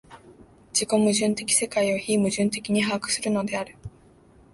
[0.73, 3.75] 自己矛盾的世界を非矛盾的に把握するのである。